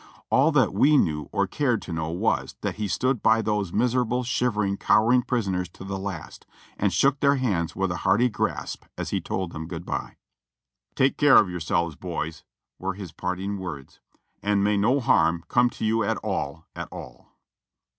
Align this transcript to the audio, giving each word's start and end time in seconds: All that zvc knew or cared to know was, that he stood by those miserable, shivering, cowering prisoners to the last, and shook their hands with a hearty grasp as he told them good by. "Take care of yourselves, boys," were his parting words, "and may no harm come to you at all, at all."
All 0.31 0.51
that 0.53 0.69
zvc 0.69 0.99
knew 0.99 1.29
or 1.31 1.45
cared 1.45 1.79
to 1.83 1.93
know 1.93 2.09
was, 2.09 2.55
that 2.61 2.77
he 2.77 2.87
stood 2.87 3.21
by 3.21 3.43
those 3.43 3.71
miserable, 3.71 4.23
shivering, 4.23 4.77
cowering 4.77 5.21
prisoners 5.21 5.69
to 5.73 5.83
the 5.83 5.99
last, 5.99 6.47
and 6.75 6.91
shook 6.91 7.19
their 7.19 7.35
hands 7.35 7.75
with 7.75 7.91
a 7.91 7.97
hearty 7.97 8.27
grasp 8.27 8.85
as 8.97 9.11
he 9.11 9.21
told 9.21 9.51
them 9.51 9.67
good 9.67 9.85
by. 9.85 10.17
"Take 10.95 11.17
care 11.17 11.35
of 11.37 11.51
yourselves, 11.51 11.95
boys," 11.95 12.43
were 12.79 12.95
his 12.95 13.11
parting 13.11 13.59
words, 13.59 13.99
"and 14.41 14.63
may 14.63 14.75
no 14.75 15.01
harm 15.01 15.43
come 15.49 15.69
to 15.69 15.85
you 15.85 16.03
at 16.03 16.17
all, 16.23 16.65
at 16.75 16.87
all." 16.91 17.35